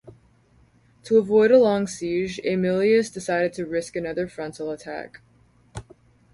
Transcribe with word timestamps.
To 1.03 1.19
avoid 1.19 1.51
a 1.51 1.59
long 1.59 1.85
siege, 1.85 2.39
Aemilius 2.43 3.11
decided 3.13 3.53
to 3.53 3.67
risk 3.67 3.95
another 3.95 4.27
frontal 4.27 4.71
attack. 4.71 5.21